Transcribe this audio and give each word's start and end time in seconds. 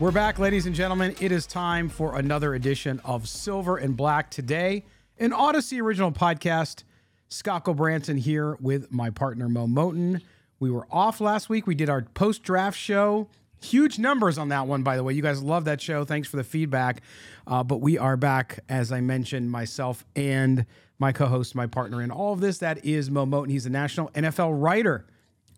We're 0.00 0.10
back, 0.10 0.38
ladies 0.38 0.64
and 0.64 0.74
gentlemen. 0.74 1.14
It 1.20 1.30
is 1.30 1.46
time 1.46 1.90
for 1.90 2.16
another 2.16 2.54
edition 2.54 3.02
of 3.04 3.28
Silver 3.28 3.76
and 3.76 3.94
Black 3.94 4.30
today, 4.30 4.86
an 5.18 5.30
Audacy 5.30 5.78
original 5.78 6.10
podcast. 6.10 6.84
Scott 7.28 7.64
Branson 7.76 8.16
here 8.16 8.56
with 8.62 8.90
my 8.90 9.10
partner 9.10 9.46
Mo 9.46 9.66
Moton. 9.66 10.22
We 10.58 10.70
were 10.70 10.86
off 10.90 11.20
last 11.20 11.50
week. 11.50 11.66
We 11.66 11.74
did 11.74 11.90
our 11.90 12.00
post 12.00 12.42
draft 12.42 12.78
show. 12.78 13.28
Huge 13.62 13.98
numbers 13.98 14.38
on 14.38 14.48
that 14.48 14.66
one, 14.66 14.82
by 14.82 14.96
the 14.96 15.04
way. 15.04 15.12
You 15.12 15.20
guys 15.20 15.42
love 15.42 15.66
that 15.66 15.82
show. 15.82 16.06
Thanks 16.06 16.28
for 16.28 16.38
the 16.38 16.44
feedback. 16.44 17.02
Uh, 17.46 17.62
but 17.62 17.82
we 17.82 17.98
are 17.98 18.16
back, 18.16 18.60
as 18.70 18.92
I 18.92 19.02
mentioned, 19.02 19.50
myself 19.50 20.06
and 20.16 20.64
my 20.98 21.12
co 21.12 21.26
host, 21.26 21.54
my 21.54 21.66
partner 21.66 22.00
in 22.00 22.10
all 22.10 22.32
of 22.32 22.40
this. 22.40 22.56
That 22.56 22.82
is 22.86 23.10
Mo 23.10 23.26
Moton. 23.26 23.50
He's 23.50 23.66
a 23.66 23.70
national 23.70 24.08
NFL 24.12 24.62
writer 24.62 25.04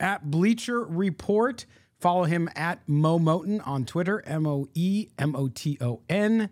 at 0.00 0.32
Bleacher 0.32 0.82
Report. 0.82 1.64
Follow 2.02 2.24
him 2.24 2.50
at 2.56 2.80
Mo 2.88 3.20
Moton 3.20 3.64
on 3.64 3.84
Twitter, 3.84 4.24
M 4.26 4.44
O 4.44 4.66
E 4.74 5.06
M 5.20 5.36
O 5.36 5.46
T 5.46 5.78
O 5.80 6.00
N. 6.08 6.50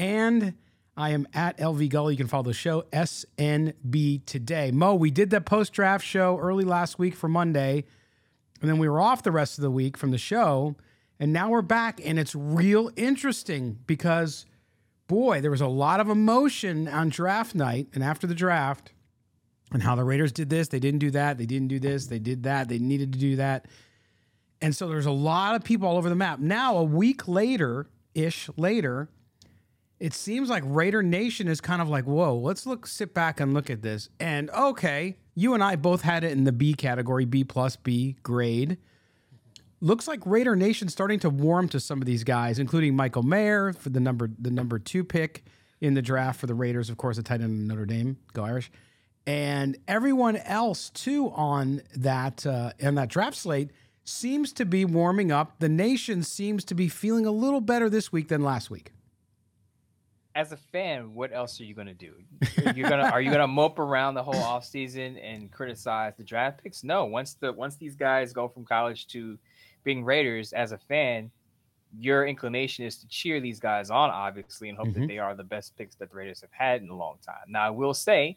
And 0.00 0.54
I 0.96 1.10
am 1.10 1.28
at 1.32 1.58
LV 1.58 1.88
Gully. 1.90 2.14
You 2.14 2.18
can 2.18 2.26
follow 2.26 2.42
the 2.42 2.52
show, 2.52 2.82
SNB 2.92 4.26
Today. 4.26 4.72
Mo, 4.72 4.96
we 4.96 5.12
did 5.12 5.30
that 5.30 5.46
post 5.46 5.72
draft 5.72 6.04
show 6.04 6.38
early 6.38 6.64
last 6.64 6.98
week 6.98 7.14
for 7.14 7.28
Monday. 7.28 7.84
And 8.60 8.68
then 8.68 8.78
we 8.78 8.88
were 8.88 9.00
off 9.00 9.22
the 9.22 9.30
rest 9.30 9.58
of 9.58 9.62
the 9.62 9.70
week 9.70 9.96
from 9.96 10.10
the 10.10 10.18
show. 10.18 10.74
And 11.20 11.32
now 11.32 11.50
we're 11.50 11.62
back. 11.62 12.00
And 12.04 12.18
it's 12.18 12.34
real 12.34 12.90
interesting 12.96 13.78
because, 13.86 14.44
boy, 15.06 15.40
there 15.40 15.52
was 15.52 15.60
a 15.60 15.68
lot 15.68 16.00
of 16.00 16.08
emotion 16.08 16.88
on 16.88 17.10
draft 17.10 17.54
night 17.54 17.86
and 17.94 18.02
after 18.02 18.26
the 18.26 18.34
draft 18.34 18.92
and 19.72 19.84
how 19.84 19.94
the 19.94 20.02
Raiders 20.02 20.32
did 20.32 20.50
this. 20.50 20.66
They 20.66 20.80
didn't 20.80 20.98
do 20.98 21.12
that. 21.12 21.38
They 21.38 21.46
didn't 21.46 21.68
do 21.68 21.78
this. 21.78 22.08
They 22.08 22.18
did 22.18 22.42
that. 22.42 22.68
They 22.68 22.80
needed 22.80 23.12
to 23.12 23.18
do 23.20 23.36
that. 23.36 23.66
And 24.60 24.76
so 24.76 24.88
there's 24.88 25.06
a 25.06 25.10
lot 25.10 25.54
of 25.54 25.64
people 25.64 25.88
all 25.88 25.96
over 25.96 26.08
the 26.08 26.14
map. 26.14 26.38
Now, 26.38 26.76
a 26.76 26.84
week 26.84 27.26
later 27.26 27.88
ish 28.14 28.48
later, 28.56 29.08
it 29.98 30.14
seems 30.14 30.48
like 30.48 30.62
Raider 30.66 31.02
Nation 31.02 31.48
is 31.48 31.60
kind 31.60 31.82
of 31.82 31.88
like, 31.88 32.04
whoa, 32.04 32.36
let's 32.36 32.66
look, 32.66 32.86
sit 32.86 33.14
back 33.14 33.40
and 33.40 33.54
look 33.54 33.70
at 33.70 33.82
this. 33.82 34.08
And 34.18 34.50
okay, 34.50 35.16
you 35.34 35.54
and 35.54 35.62
I 35.62 35.76
both 35.76 36.02
had 36.02 36.24
it 36.24 36.32
in 36.32 36.44
the 36.44 36.52
B 36.52 36.74
category, 36.74 37.24
B 37.24 37.44
plus 37.44 37.76
B 37.76 38.16
grade. 38.22 38.78
Looks 39.82 40.06
like 40.06 40.20
Raider 40.26 40.56
Nation 40.56 40.88
starting 40.88 41.18
to 41.20 41.30
warm 41.30 41.68
to 41.70 41.80
some 41.80 42.02
of 42.02 42.06
these 42.06 42.24
guys, 42.24 42.58
including 42.58 42.94
Michael 42.94 43.22
Mayer 43.22 43.72
for 43.72 43.88
the 43.88 44.00
number 44.00 44.30
the 44.38 44.50
number 44.50 44.78
two 44.78 45.04
pick 45.04 45.44
in 45.80 45.94
the 45.94 46.02
draft 46.02 46.38
for 46.38 46.46
the 46.46 46.54
Raiders, 46.54 46.90
of 46.90 46.98
course, 46.98 47.16
a 47.16 47.22
tight 47.22 47.40
end 47.40 47.60
in 47.60 47.66
Notre 47.66 47.86
Dame, 47.86 48.18
go 48.34 48.44
Irish, 48.44 48.70
and 49.26 49.78
everyone 49.88 50.36
else 50.36 50.90
too 50.90 51.30
on 51.30 51.80
that 51.96 52.44
uh, 52.46 52.72
on 52.82 52.96
that 52.96 53.08
draft 53.08 53.36
slate 53.36 53.70
seems 54.04 54.52
to 54.54 54.64
be 54.64 54.84
warming 54.84 55.30
up. 55.32 55.58
The 55.58 55.68
nation 55.68 56.22
seems 56.22 56.64
to 56.66 56.74
be 56.74 56.88
feeling 56.88 57.26
a 57.26 57.30
little 57.30 57.60
better 57.60 57.88
this 57.88 58.12
week 58.12 58.28
than 58.28 58.42
last 58.42 58.70
week. 58.70 58.92
As 60.34 60.52
a 60.52 60.56
fan, 60.56 61.14
what 61.14 61.32
else 61.32 61.60
are 61.60 61.64
you 61.64 61.74
going 61.74 61.88
to 61.88 61.94
do? 61.94 62.14
You're 62.74 62.88
gonna 62.88 63.10
are 63.10 63.20
you 63.20 63.30
going 63.30 63.40
to 63.40 63.48
mope 63.48 63.78
around 63.78 64.14
the 64.14 64.22
whole 64.22 64.34
offseason 64.34 65.18
and 65.22 65.50
criticize 65.50 66.14
the 66.16 66.24
draft 66.24 66.62
picks? 66.62 66.84
No. 66.84 67.04
Once 67.04 67.34
the 67.34 67.52
once 67.52 67.76
these 67.76 67.96
guys 67.96 68.32
go 68.32 68.46
from 68.48 68.64
college 68.64 69.08
to 69.08 69.38
being 69.82 70.04
Raiders, 70.04 70.52
as 70.52 70.72
a 70.72 70.78
fan, 70.78 71.30
your 71.98 72.26
inclination 72.26 72.84
is 72.84 72.96
to 72.98 73.08
cheer 73.08 73.40
these 73.40 73.58
guys 73.58 73.90
on, 73.90 74.10
obviously, 74.10 74.68
and 74.68 74.78
hope 74.78 74.88
mm-hmm. 74.88 75.00
that 75.00 75.06
they 75.08 75.18
are 75.18 75.34
the 75.34 75.44
best 75.44 75.76
picks 75.76 75.96
that 75.96 76.10
the 76.10 76.16
Raiders 76.16 76.40
have 76.40 76.52
had 76.52 76.82
in 76.82 76.88
a 76.88 76.96
long 76.96 77.16
time. 77.24 77.44
Now, 77.48 77.66
I 77.66 77.70
will 77.70 77.94
say, 77.94 78.36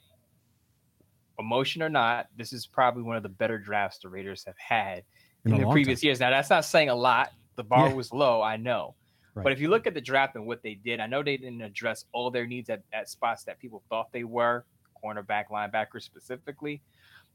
emotion 1.37 1.83
or 1.83 1.89
not, 1.89 2.27
this 2.37 2.53
is 2.53 2.65
probably 2.65 3.03
one 3.03 3.17
of 3.17 3.23
the 3.23 3.29
better 3.29 3.57
drafts 3.57 3.99
the 3.99 4.09
Raiders 4.09 4.43
have 4.45 4.57
had 4.57 5.03
in, 5.45 5.53
in 5.53 5.61
the 5.61 5.71
previous 5.71 6.01
time. 6.01 6.07
years. 6.07 6.19
Now 6.19 6.29
that's 6.29 6.49
not 6.49 6.65
saying 6.65 6.89
a 6.89 6.95
lot. 6.95 7.31
The 7.55 7.63
bar 7.63 7.89
yeah. 7.89 7.93
was 7.93 8.11
low, 8.11 8.41
I 8.41 8.57
know. 8.57 8.95
Right. 9.35 9.43
But 9.43 9.53
if 9.53 9.59
you 9.59 9.69
look 9.69 9.87
at 9.87 9.93
the 9.93 10.01
draft 10.01 10.35
and 10.35 10.45
what 10.45 10.61
they 10.61 10.75
did, 10.75 10.99
I 10.99 11.07
know 11.07 11.23
they 11.23 11.37
didn't 11.37 11.61
address 11.61 12.05
all 12.11 12.29
their 12.29 12.45
needs 12.45 12.69
at, 12.69 12.83
at 12.93 13.09
spots 13.09 13.43
that 13.45 13.59
people 13.59 13.83
thought 13.89 14.11
they 14.11 14.23
were, 14.23 14.65
cornerback, 15.03 15.45
linebacker 15.51 16.01
specifically. 16.01 16.81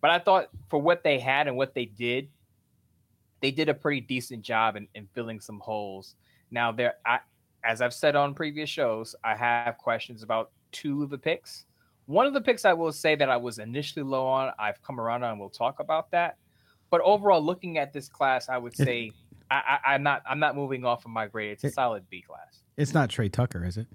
But 0.01 0.11
I 0.11 0.19
thought 0.19 0.49
for 0.69 0.79
what 0.79 1.03
they 1.03 1.19
had 1.19 1.49
and 1.49 1.57
what 1.57 1.75
they 1.75 1.87
did, 1.87 2.29
they 3.41 3.51
did 3.51 3.69
a 3.69 3.75
pretty 3.75 4.01
decent 4.01 4.43
job 4.43 4.77
in, 4.77 4.89
in 4.95 5.09
filling 5.15 5.41
some 5.41 5.61
holes. 5.61 6.15
Now 6.51 6.73
there 6.73 6.95
I 7.05 7.21
as 7.65 7.81
I've 7.81 7.95
said 7.95 8.17
on 8.17 8.35
previous 8.35 8.71
shows, 8.71 9.15
I 9.25 9.35
have 9.35 9.79
questions 9.79 10.23
about 10.23 10.51
two 10.73 11.03
of 11.03 11.11
the 11.11 11.19
picks. 11.19 11.65
One 12.07 12.25
of 12.27 12.33
the 12.33 12.41
picks 12.41 12.65
I 12.65 12.73
will 12.73 12.93
say 12.93 13.17
that 13.17 13.29
I 13.29 13.37
was 13.37 13.59
initially 13.59 14.05
low 14.05 14.27
on, 14.27 14.53
I've 14.59 14.81
come 14.83 15.01
around 15.01 15.25
on, 15.25 15.33
and 15.33 15.41
we'll 15.41 15.51
talk 15.51 15.81
about 15.81 16.11
that. 16.13 16.37
But 16.91 17.01
overall, 17.03 17.43
looking 17.43 17.79
at 17.79 17.93
this 17.93 18.09
class, 18.09 18.49
I 18.49 18.59
would 18.59 18.75
say 18.75 19.13
I, 19.51 19.79
I, 19.87 19.95
am 19.95 20.03
not 20.03 20.23
I'm 20.29 20.39
not 20.39 20.57
moving 20.57 20.85
off 20.85 21.05
of 21.05 21.11
my 21.11 21.27
grade. 21.27 21.53
It's 21.53 21.65
a 21.65 21.71
solid 21.71 22.09
B 22.11 22.23
class. 22.23 22.63
It's 22.77 22.95
not 22.95 23.11
Tre 23.11 23.29
Tucker, 23.29 23.65
is 23.65 23.77
it? 23.77 23.87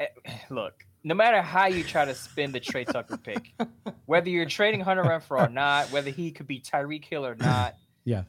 Eh, 0.00 0.06
look, 0.50 0.84
no 1.04 1.14
matter 1.14 1.40
how 1.40 1.66
you 1.66 1.82
try 1.84 2.04
to 2.04 2.14
spin 2.14 2.52
the 2.52 2.60
Tre 2.60 2.84
Tucker 2.84 3.16
pick, 3.16 3.54
whether 4.06 4.28
you're 4.28 4.46
trading 4.46 4.80
Hunter 4.80 5.04
Renfrow 5.04 5.46
or 5.46 5.48
not, 5.48 5.90
whether 5.90 6.10
he 6.10 6.30
could 6.30 6.46
be 6.46 6.60
Tyreek 6.60 7.04
Hill 7.04 7.24
or 7.24 7.34
not, 7.34 7.76
yeah, 8.04 8.24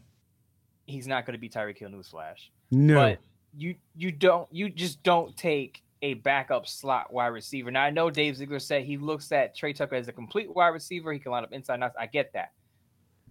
he's 0.86 1.08
not 1.08 1.26
going 1.26 1.34
to 1.34 1.40
be 1.40 1.50
Tyreek 1.50 1.78
Hill. 1.78 1.90
Newsflash. 1.90 2.50
No, 2.72 2.96
but 2.96 3.20
you 3.56 3.76
you 3.96 4.12
don't 4.12 4.48
you 4.52 4.70
just 4.70 5.04
don't 5.04 5.36
take 5.36 5.84
a 6.02 6.16
backup 6.16 6.68
slot 6.68 7.12
wide 7.12 7.28
receiver. 7.28 7.72
Now 7.72 7.84
I 7.84 7.90
know 7.90 8.10
Dave 8.10 8.36
Ziegler 8.38 8.60
said 8.60 8.84
he 8.84 8.98
looks 8.98 9.32
at 9.32 9.56
Tre 9.56 9.74
Tucker 9.74 9.96
as 9.96 10.08
a 10.08 10.14
complete 10.14 10.54
wide 10.54 10.68
receiver. 10.68 11.12
He 11.12 11.20
can 11.20 11.32
line 11.32 11.44
up 11.44 11.54
inside 11.54 11.76
and 11.76 11.86
outside. 11.86 12.02
I 12.02 12.06
get 12.08 12.34
that. 12.34 12.52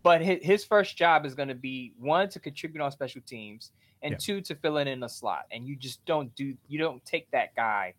But 0.02 0.20
his, 0.22 0.38
his 0.43 0.64
first 0.64 0.96
job 0.96 1.26
is 1.26 1.34
going 1.34 1.48
to 1.48 1.54
be 1.54 1.93
one 1.98 2.28
to 2.31 2.40
contribute 2.40 2.82
on 2.82 2.90
special 2.93 3.20
teams, 3.26 3.72
and 4.02 4.12
yeah. 4.12 4.19
two 4.19 4.40
to 4.43 4.54
fill 4.54 4.78
in 4.78 4.88
in 4.88 5.00
the 5.00 5.08
slot. 5.08 5.46
And 5.50 5.66
you 5.66 5.76
just 5.76 6.04
don't 6.04 6.34
do 6.34 6.54
you 6.69 6.78
don't 6.78 7.04
take 7.04 7.31
that 7.32 7.54
guy 7.56 7.94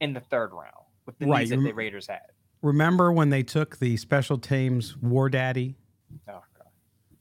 in 0.00 0.12
the 0.12 0.20
third 0.20 0.52
round 0.52 0.84
with 1.06 1.18
the 1.18 1.26
right. 1.26 1.40
needs 1.40 1.50
that 1.50 1.56
the 1.56 1.72
Raiders 1.72 2.06
had. 2.06 2.20
Remember 2.62 3.10
when 3.12 3.30
they 3.30 3.42
took 3.42 3.78
the 3.78 3.96
special 3.96 4.38
teams 4.38 4.96
war 4.98 5.28
daddy? 5.28 5.76
Oh 6.28 6.42
God. 6.56 6.68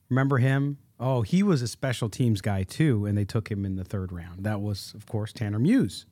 Remember 0.09 0.37
him? 0.37 0.77
Oh, 0.99 1.21
he 1.21 1.43
was 1.43 1.61
a 1.61 1.67
special 1.67 2.09
teams 2.09 2.41
guy 2.41 2.63
too, 2.63 3.05
and 3.05 3.17
they 3.17 3.23
took 3.23 3.49
him 3.49 3.65
in 3.65 3.77
the 3.77 3.85
third 3.85 4.11
round. 4.11 4.43
That 4.43 4.59
was, 4.59 4.93
of 4.95 5.05
course, 5.05 5.31
Tanner 5.31 5.59
Muse. 5.59 6.05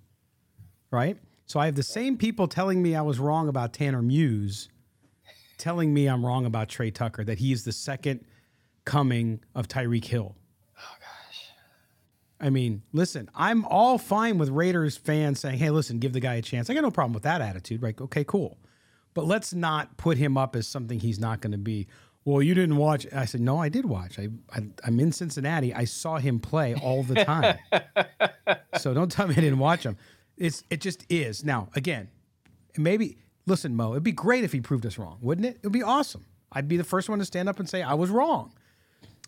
Right? 0.92 1.18
So 1.46 1.60
I 1.60 1.66
have 1.66 1.76
the 1.76 1.84
same 1.84 2.18
people 2.18 2.48
telling 2.48 2.82
me 2.82 2.96
I 2.96 3.02
was 3.02 3.20
wrong 3.20 3.50
about 3.50 3.74
Tanner 3.74 4.02
Muse 4.02 4.70
telling 5.58 5.94
me 5.94 6.08
I'm 6.08 6.26
wrong 6.26 6.46
about 6.46 6.70
Tre 6.70 6.92
Tucker, 6.92 7.24
that 7.24 7.40
he 7.40 7.52
is 7.52 7.64
the 7.64 7.72
second 7.72 8.26
coming 8.86 9.42
of 9.56 9.68
Tyreek 9.68 10.06
Hill. 10.06 10.36
Oh 10.78 10.96
gosh. 11.00 11.50
I 12.40 12.50
mean, 12.50 12.84
listen, 12.94 13.30
I'm 13.36 13.66
all 13.66 13.98
fine 13.98 14.38
with 14.38 14.50
Raiders 14.50 14.98
fans 14.98 15.40
saying, 15.40 15.60
"Hey, 15.60 15.70
listen, 15.70 16.00
give 16.00 16.14
the 16.14 16.20
guy 16.20 16.36
a 16.36 16.42
chance." 16.42 16.70
I 16.70 16.74
got 16.74 16.84
no 16.84 16.92
problem 16.92 17.14
with 17.14 17.24
that 17.24 17.42
attitude. 17.42 17.82
Right? 17.82 18.00
Okay, 18.00 18.24
cool. 18.24 18.58
But 19.14 19.26
let's 19.26 19.52
not 19.52 19.98
put 19.98 20.20
him 20.20 20.38
up 20.38 20.56
as 20.56 20.68
something 20.68 21.00
he's 21.00 21.20
not 21.20 21.42
going 21.42 21.54
to 21.54 21.58
be. 21.58 21.88
Well, 22.24 22.42
you 22.42 22.54
didn't 22.54 22.78
watch. 22.78 23.08
I 23.12 23.26
said, 23.26 23.42
no, 23.42 23.58
I 23.58 23.68
did 23.68 23.86
watch. 23.86 24.20
I, 24.20 24.28
I 24.54 24.68
I'm 24.86 25.00
in 25.00 25.12
Cincinnati. 25.12 25.74
I 25.74 25.86
saw 25.86 26.18
him 26.18 26.40
play 26.40 26.76
all 26.76 27.02
the 27.02 27.24
time. 27.24 27.58
so 28.78 28.94
don't 28.94 29.12
tell 29.12 29.28
me 29.28 29.34
I 29.34 29.42
didn't 29.42 29.58
watch 29.58 29.84
him. 29.84 29.98
It's 30.38 30.64
it 30.70 30.82
just 30.82 31.04
is. 31.10 31.44
Now 31.44 31.70
again, 31.74 32.10
maybe 32.78 33.18
listen, 33.48 33.76
Mo. 33.76 33.94
It'd 33.94 34.04
be 34.04 34.12
great 34.12 34.44
if 34.44 34.52
he 34.52 34.62
proved 34.62 34.86
us 34.86 35.00
wrong, 35.00 35.18
wouldn't 35.22 35.48
it? 35.48 35.58
It'd 35.62 35.72
be 35.72 35.82
awesome. 35.82 36.26
I'd 36.52 36.68
be 36.68 36.78
the 36.78 36.84
first 36.84 37.10
one 37.10 37.20
to 37.20 37.26
stand 37.26 37.50
up 37.50 37.60
and 37.60 37.68
say 37.68 37.82
I 37.82 37.96
was 37.96 38.12
wrong. 38.12 38.54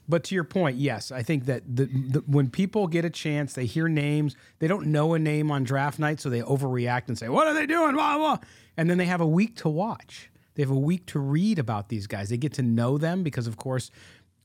But 0.07 0.23
to 0.25 0.35
your 0.35 0.43
point, 0.43 0.77
yes, 0.77 1.11
I 1.11 1.21
think 1.21 1.45
that 1.45 1.63
the, 1.67 1.85
the, 1.85 2.23
when 2.25 2.49
people 2.49 2.87
get 2.87 3.05
a 3.05 3.11
chance, 3.11 3.53
they 3.53 3.65
hear 3.65 3.87
names, 3.87 4.35
they 4.57 4.67
don't 4.67 4.87
know 4.87 5.13
a 5.13 5.19
name 5.19 5.51
on 5.51 5.63
draft 5.63 5.99
night, 5.99 6.19
so 6.19 6.29
they 6.29 6.41
overreact 6.41 7.07
and 7.07 7.17
say, 7.17 7.29
"What 7.29 7.45
are 7.45 7.53
they 7.53 7.67
doing?" 7.67 7.93
Blah 7.93 8.17
blah, 8.17 8.37
and 8.75 8.89
then 8.89 8.97
they 8.97 9.05
have 9.05 9.21
a 9.21 9.27
week 9.27 9.55
to 9.57 9.69
watch. 9.69 10.31
They 10.55 10.63
have 10.63 10.71
a 10.71 10.79
week 10.79 11.05
to 11.07 11.19
read 11.19 11.59
about 11.59 11.89
these 11.89 12.07
guys. 12.07 12.29
They 12.29 12.37
get 12.37 12.53
to 12.53 12.63
know 12.63 12.97
them 12.97 13.21
because, 13.21 13.45
of 13.45 13.55
course, 13.55 13.91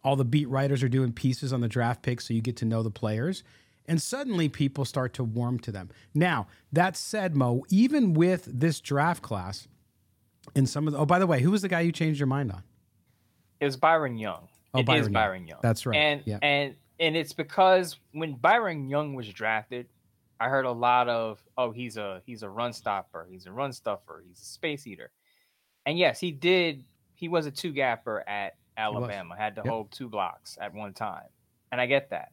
all 0.04 0.16
the 0.16 0.24
beat 0.24 0.48
writers 0.48 0.82
are 0.82 0.88
doing 0.88 1.12
pieces 1.12 1.52
on 1.52 1.62
the 1.62 1.68
draft 1.68 2.02
picks, 2.02 2.28
so 2.28 2.34
you 2.34 2.42
get 2.42 2.56
to 2.58 2.66
know 2.66 2.82
the 2.82 2.90
players. 2.90 3.42
And 3.86 4.00
suddenly 4.00 4.48
people 4.48 4.84
start 4.84 5.12
to 5.14 5.24
warm 5.24 5.58
to 5.60 5.72
them. 5.72 5.90
Now, 6.14 6.46
that 6.72 6.96
said, 6.96 7.36
Mo, 7.36 7.64
even 7.68 8.14
with 8.14 8.44
this 8.46 8.80
draft 8.80 9.22
class, 9.22 9.68
and 10.54 10.68
some 10.68 10.86
of 10.86 10.92
the, 10.94 10.98
oh, 11.00 11.06
by 11.06 11.18
the 11.18 11.26
way, 11.26 11.40
who 11.40 11.50
was 11.50 11.62
the 11.62 11.68
guy 11.68 11.80
you 11.80 11.92
changed 11.92 12.18
your 12.18 12.26
mind 12.26 12.50
on? 12.52 12.62
It 13.60 13.64
was 13.66 13.76
Byron 13.76 14.16
Young. 14.16 14.48
Oh, 14.72 14.80
It 14.80 14.86
Byron 14.86 15.00
is 15.00 15.06
Young. 15.06 15.12
Byron 15.12 15.46
Young. 15.46 15.58
That's 15.62 15.86
right. 15.86 15.96
And 15.96 16.22
Yeah. 16.24 16.38
and 16.42 16.76
and 17.00 17.16
it's 17.16 17.32
because 17.32 17.98
when 18.12 18.34
Byron 18.34 18.88
Young 18.88 19.14
was 19.14 19.28
drafted, 19.32 19.88
I 20.40 20.48
heard 20.48 20.64
a 20.64 20.70
lot 20.72 21.08
of, 21.08 21.42
oh, 21.58 21.70
he's 21.70 21.96
a 21.96 22.22
he's 22.26 22.42
a 22.42 22.48
run 22.48 22.72
stopper, 22.72 23.26
he's 23.30 23.46
a 23.46 23.52
run 23.52 23.72
stuffer, 23.72 24.22
he's 24.26 24.40
a 24.40 24.44
space 24.44 24.86
eater. 24.86 25.10
And 25.86 25.98
yes, 25.98 26.20
he 26.20 26.30
did. 26.32 26.84
He 27.14 27.28
was 27.28 27.46
a 27.46 27.50
two 27.50 27.72
gapper 27.72 28.26
at 28.28 28.56
Alabama. 28.76 29.36
Had 29.36 29.54
to 29.56 29.62
Yep. 29.64 29.70
hold 29.70 29.92
two 29.92 30.08
blocks 30.08 30.58
at 30.60 30.72
one 30.74 30.92
time, 30.94 31.28
and 31.70 31.80
I 31.80 31.86
get 31.86 32.10
that. 32.10 32.32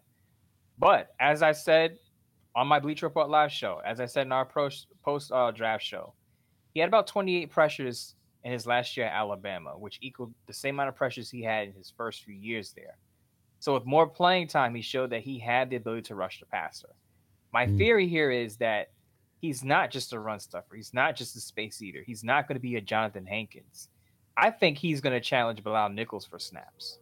But 0.77 1.09
as 1.19 1.41
I 1.43 1.51
said 1.51 1.97
on 2.55 2.67
my 2.67 2.79
Bleacher 2.79 3.05
Report 3.05 3.29
live 3.29 3.51
show, 3.51 3.81
as 3.85 3.99
I 3.99 4.05
said 4.05 4.25
in 4.25 4.31
our 4.31 4.45
post 4.45 4.87
uh, 5.31 5.51
draft 5.51 5.83
show, 5.83 6.13
he 6.73 6.79
had 6.79 6.87
about 6.87 7.07
28 7.07 7.49
pressures 7.49 8.15
in 8.43 8.51
his 8.51 8.65
last 8.65 8.97
year 8.97 9.05
at 9.05 9.13
Alabama, 9.13 9.71
which 9.77 9.99
equaled 10.01 10.33
the 10.47 10.53
same 10.53 10.75
amount 10.75 10.89
of 10.89 10.95
pressures 10.95 11.29
he 11.29 11.43
had 11.43 11.67
in 11.67 11.73
his 11.73 11.93
first 11.95 12.23
few 12.23 12.33
years 12.33 12.73
there. 12.75 12.97
So 13.59 13.75
with 13.75 13.85
more 13.85 14.07
playing 14.07 14.47
time, 14.47 14.73
he 14.73 14.81
showed 14.81 15.11
that 15.11 15.21
he 15.21 15.37
had 15.37 15.69
the 15.69 15.75
ability 15.75 16.03
to 16.03 16.15
rush 16.15 16.39
the 16.39 16.47
passer. 16.47 16.89
My 17.53 17.67
Mm. 17.67 17.77
theory 17.77 18.07
here 18.07 18.31
is 18.31 18.57
that 18.57 18.89
he's 19.39 19.63
not 19.63 19.91
just 19.91 20.13
a 20.13 20.19
run 20.19 20.39
stuffer. 20.39 20.75
He's 20.75 20.93
not 20.93 21.15
just 21.15 21.35
a 21.35 21.39
space 21.39 21.81
eater. 21.81 22.01
He's 22.03 22.23
not 22.23 22.47
going 22.47 22.55
to 22.55 22.61
be 22.61 22.75
a 22.77 22.81
Jonathan 22.81 23.25
Hankins. 23.25 23.89
I 24.37 24.49
think 24.49 24.77
he's 24.77 25.01
going 25.01 25.13
to 25.13 25.19
challenge 25.21 25.61
Bilal 25.63 25.89
Nichols 25.89 26.25
for 26.25 26.39
snaps. 26.39 26.97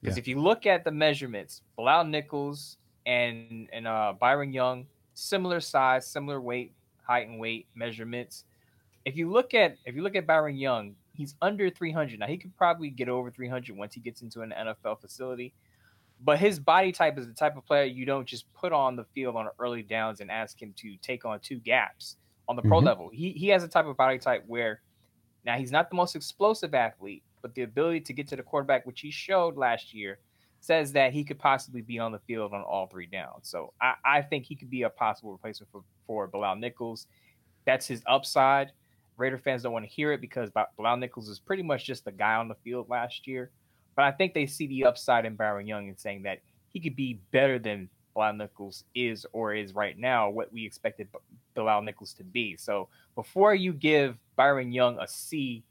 Because 0.00 0.16
Yeah. 0.16 0.20
if 0.20 0.28
you 0.28 0.40
look 0.40 0.66
at 0.66 0.84
the 0.84 0.90
measurements, 0.92 1.62
Bilal 1.76 2.04
Nichols 2.04 2.76
and 3.06 3.68
and 3.72 3.86
uh, 3.86 4.14
Byron 4.18 4.52
Young, 4.52 4.88
similar 5.14 5.60
size, 5.60 6.10
similar 6.10 6.40
weight, 6.40 6.74
height 7.06 7.28
and 7.28 7.38
weight 7.40 7.68
measurements. 7.74 8.44
If 9.04 9.16
you 9.16 9.30
look 9.30 9.54
at 9.54 9.78
if 9.84 9.94
you 9.96 10.02
look 10.02 10.16
at 10.16 10.26
Byron 10.26 10.56
Young, 10.56 10.96
he's 11.12 11.34
under 11.42 11.70
300. 11.70 12.20
Now 12.20 12.26
he 12.28 12.38
could 12.38 12.56
probably 12.56 12.90
get 12.90 13.08
over 13.08 13.30
300 13.30 13.76
once 13.76 13.94
he 13.94 14.00
gets 14.00 14.22
into 14.22 14.42
an 14.42 14.52
NFL 14.52 14.96
facility. 14.96 15.54
But 16.20 16.38
his 16.38 16.60
body 16.60 16.92
type 16.92 17.18
is 17.18 17.26
the 17.26 17.34
type 17.34 17.56
of 17.56 17.66
player 17.66 17.84
you 17.84 18.06
don't 18.06 18.26
just 18.26 18.52
put 18.54 18.72
on 18.72 18.96
the 18.96 19.04
field 19.04 19.36
on 19.36 19.48
early 19.58 19.82
downs 19.82 20.20
and 20.20 20.30
ask 20.30 20.60
him 20.62 20.72
to 20.74 20.96
take 20.98 21.24
on 21.24 21.40
two 21.40 21.58
gaps 21.60 22.16
on 22.48 22.56
the 22.56 22.62
pro 22.62 22.80
Mhm. 22.80 22.84
level. 22.84 23.10
He 23.10 23.32
he 23.32 23.48
has 23.48 23.64
a 23.64 23.68
type 23.68 23.86
of 23.86 23.96
body 23.96 24.18
type 24.18 24.44
where 24.46 24.82
now 25.44 25.56
he's 25.58 25.72
not 25.72 25.90
the 25.90 25.96
most 25.96 26.16
explosive 26.16 26.74
athlete, 26.74 27.24
but 27.42 27.54
the 27.54 27.62
ability 27.62 28.00
to 28.02 28.12
get 28.12 28.28
to 28.28 28.36
the 28.36 28.42
quarterback, 28.42 28.86
which 28.86 29.00
he 29.00 29.10
showed 29.10 29.56
last 29.56 29.92
year, 29.94 30.20
says 30.62 30.92
that 30.92 31.12
he 31.12 31.24
could 31.24 31.40
possibly 31.40 31.82
be 31.82 31.98
on 31.98 32.12
the 32.12 32.20
field 32.20 32.54
on 32.54 32.62
all 32.62 32.86
three 32.86 33.06
downs. 33.06 33.48
So 33.48 33.72
I, 33.80 33.94
I 34.04 34.22
think 34.22 34.44
he 34.44 34.54
could 34.54 34.70
be 34.70 34.82
a 34.82 34.90
possible 34.90 35.32
replacement 35.32 35.70
for, 35.72 35.82
for 36.06 36.28
Bilal 36.28 36.54
Nichols. 36.54 37.08
That's 37.66 37.86
his 37.86 38.00
upside. 38.06 38.70
Raider 39.16 39.38
fans 39.38 39.64
don't 39.64 39.72
want 39.72 39.84
to 39.84 39.90
hear 39.90 40.12
it 40.12 40.20
because 40.20 40.50
Bilal 40.76 40.98
Nichols 40.98 41.28
is 41.28 41.40
pretty 41.40 41.64
much 41.64 41.84
just 41.84 42.04
the 42.04 42.12
guy 42.12 42.36
on 42.36 42.46
the 42.46 42.54
field 42.54 42.88
last 42.88 43.26
year. 43.26 43.50
But 43.96 44.04
I 44.04 44.12
think 44.12 44.34
they 44.34 44.46
see 44.46 44.68
the 44.68 44.84
upside 44.84 45.26
in 45.26 45.34
Byron 45.34 45.66
Young 45.66 45.88
and 45.88 45.98
saying 45.98 46.22
that 46.22 46.38
he 46.68 46.78
could 46.78 46.94
be 46.94 47.20
better 47.32 47.58
than 47.58 47.88
Bilal 48.14 48.34
Nichols 48.34 48.84
is 48.94 49.26
or 49.32 49.54
is 49.54 49.74
right 49.74 49.98
now, 49.98 50.30
what 50.30 50.52
we 50.52 50.64
expected 50.64 51.08
Bilal 51.54 51.82
Nichols 51.82 52.12
to 52.14 52.24
be. 52.24 52.56
So 52.56 52.88
before 53.16 53.52
you 53.52 53.72
give 53.72 54.16
Byron 54.36 54.72
Young 54.72 54.96
a 55.00 55.08
C 55.08 55.64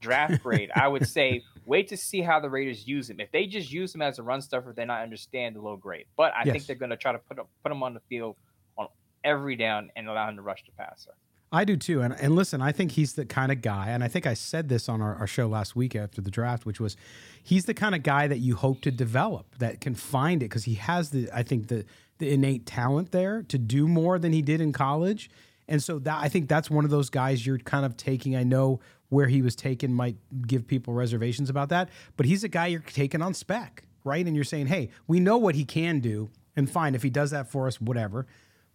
draft 0.00 0.42
grade, 0.42 0.72
I 0.74 0.88
would 0.88 1.06
say 1.06 1.44
wait 1.64 1.88
to 1.88 1.96
see 1.96 2.20
how 2.22 2.40
the 2.40 2.50
Raiders 2.50 2.86
use 2.86 3.08
him. 3.08 3.20
If 3.20 3.30
they 3.32 3.46
just 3.46 3.72
use 3.72 3.94
him 3.94 4.02
as 4.02 4.18
a 4.18 4.22
run 4.22 4.40
stuffer, 4.42 4.72
then 4.74 4.90
I 4.90 5.02
understand 5.02 5.56
the 5.56 5.60
low 5.60 5.76
grade. 5.76 6.06
But 6.16 6.32
I 6.34 6.42
Yes. 6.44 6.52
think 6.54 6.66
they're 6.66 6.76
going 6.76 6.90
to 6.90 6.96
try 6.96 7.12
to 7.12 7.18
put 7.18 7.38
him, 7.38 7.44
put 7.62 7.72
him 7.72 7.82
on 7.82 7.94
the 7.94 8.00
field 8.08 8.36
on 8.76 8.88
every 9.24 9.56
down 9.56 9.90
and 9.96 10.08
allow 10.08 10.28
him 10.28 10.36
to 10.36 10.42
rush 10.42 10.64
the 10.64 10.72
passer. 10.72 11.12
I 11.54 11.64
do 11.66 11.76
too. 11.76 12.00
And, 12.00 12.14
and 12.18 12.34
listen, 12.34 12.62
I 12.62 12.72
think 12.72 12.92
he's 12.92 13.12
the 13.12 13.26
kind 13.26 13.52
of 13.52 13.60
guy, 13.60 13.90
and 13.90 14.02
I 14.02 14.08
think 14.08 14.26
I 14.26 14.32
said 14.32 14.70
this 14.70 14.88
on 14.88 15.02
our, 15.02 15.14
our 15.16 15.26
show 15.26 15.46
last 15.46 15.76
week 15.76 15.94
after 15.94 16.22
the 16.22 16.30
draft, 16.30 16.64
which 16.64 16.80
was 16.80 16.96
he's 17.42 17.66
the 17.66 17.74
kind 17.74 17.94
of 17.94 18.02
guy 18.02 18.26
that 18.26 18.38
you 18.38 18.56
hope 18.56 18.80
to 18.82 18.90
develop 18.90 19.58
that 19.58 19.80
can 19.82 19.94
find 19.94 20.42
it 20.42 20.46
because 20.46 20.64
he 20.64 20.74
has 20.74 21.10
the, 21.10 21.28
I 21.30 21.42
think, 21.42 21.68
the, 21.68 21.84
the 22.18 22.32
innate 22.32 22.64
talent 22.64 23.12
there 23.12 23.42
to 23.42 23.58
do 23.58 23.86
more 23.86 24.18
than 24.18 24.32
he 24.32 24.40
did 24.40 24.62
in 24.62 24.72
college. 24.72 25.30
And 25.68 25.82
so 25.82 25.98
that 26.00 26.18
I 26.22 26.28
think 26.28 26.48
that's 26.48 26.70
one 26.70 26.84
of 26.84 26.90
those 26.90 27.10
guys 27.10 27.46
you're 27.46 27.58
kind 27.58 27.84
of 27.84 27.96
taking. 27.98 28.34
I 28.34 28.44
know 28.44 28.80
where 29.12 29.26
he 29.26 29.42
was 29.42 29.54
taken 29.54 29.92
might 29.92 30.16
give 30.46 30.66
people 30.66 30.94
reservations 30.94 31.50
about 31.50 31.68
that, 31.68 31.90
but 32.16 32.24
he's 32.24 32.42
a 32.44 32.48
guy 32.48 32.66
you're 32.66 32.80
taking 32.80 33.20
on 33.20 33.34
spec, 33.34 33.84
right? 34.04 34.26
And 34.26 34.34
you're 34.34 34.44
saying, 34.44 34.68
hey, 34.68 34.88
we 35.06 35.20
know 35.20 35.36
what 35.36 35.54
he 35.54 35.64
can 35.64 36.00
do, 36.00 36.30
and 36.56 36.70
fine 36.70 36.94
if 36.94 37.02
he 37.02 37.10
does 37.10 37.30
that 37.30 37.46
for 37.50 37.66
us, 37.66 37.80
whatever 37.80 38.26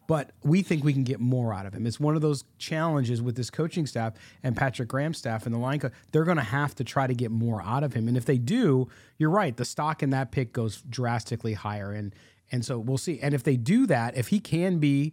but 0.08 0.32
we 0.42 0.62
think 0.62 0.84
we 0.84 0.94
can 0.94 1.04
get 1.04 1.20
more 1.20 1.54
out 1.54 1.66
of 1.66 1.74
him. 1.74 1.86
It's 1.86 2.00
one 2.00 2.16
of 2.16 2.22
those 2.22 2.46
challenges 2.58 3.22
with 3.22 3.36
this 3.36 3.50
coaching 3.50 3.86
staff 3.86 4.14
and 4.42 4.56
Patrick 4.56 4.88
Graham's 4.88 5.18
staff 5.18 5.46
and 5.46 5.54
the 5.54 5.60
line 5.60 5.80
coach. 5.80 5.92
They're 6.12 6.24
going 6.24 6.38
to 6.38 6.44
have 6.44 6.74
to 6.76 6.84
try 6.84 7.08
to 7.08 7.14
get 7.14 7.30
more 7.30 7.62
out 7.62 7.84
of 7.84 7.94
him, 7.94 8.08
and 8.08 8.16
if 8.16 8.26
they 8.26 8.38
do, 8.38 8.88
you're 9.18 9.30
right. 9.30 9.56
The 9.56 9.66
stock 9.66 10.02
in 10.02 10.10
that 10.12 10.32
pick 10.32 10.54
goes 10.54 10.82
drastically 10.90 11.54
higher, 11.54 11.92
and 11.92 12.16
and 12.52 12.64
so 12.64 12.80
we'll 12.80 12.98
see. 12.98 13.20
And 13.20 13.34
if 13.34 13.44
they 13.44 13.58
do 13.58 13.86
that, 13.88 14.18
if 14.18 14.30
he 14.30 14.40
can 14.40 14.80
be 14.80 15.12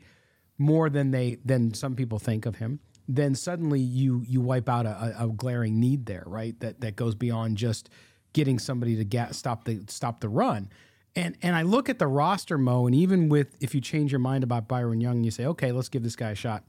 more 0.56 0.88
than 0.88 1.10
they 1.10 1.38
than 1.44 1.74
some 1.74 1.96
people 1.96 2.20
think 2.20 2.46
of 2.46 2.56
him, 2.56 2.78
then 3.08 3.34
suddenly 3.34 3.80
you 3.80 4.22
you 4.26 4.40
wipe 4.40 4.68
out 4.68 4.86
a, 4.86 5.14
a, 5.18 5.28
glaring 5.28 5.78
need 5.78 6.06
there, 6.06 6.24
right? 6.26 6.58
That 6.60 6.80
that 6.80 6.96
goes 6.96 7.14
beyond 7.14 7.58
just 7.58 7.90
getting 8.32 8.58
somebody 8.58 8.96
to 8.96 9.04
get, 9.04 9.34
stop 9.34 9.64
the 9.64 9.84
stop 9.88 10.20
the 10.20 10.28
run. 10.28 10.70
And 11.16 11.36
and 11.42 11.54
I 11.54 11.62
look 11.62 11.88
at 11.88 11.98
the 11.98 12.06
roster, 12.06 12.58
Mo, 12.58 12.86
and 12.86 12.94
even 12.94 13.28
with 13.28 13.56
if 13.60 13.74
you 13.74 13.80
change 13.80 14.10
your 14.10 14.20
mind 14.20 14.42
about 14.42 14.68
Byron 14.68 15.00
Young 15.00 15.16
and 15.16 15.24
you 15.24 15.30
say, 15.30 15.46
okay, 15.46 15.70
let's 15.70 15.88
give 15.88 16.02
this 16.02 16.16
guy 16.16 16.30
a 16.30 16.34
shot, 16.34 16.64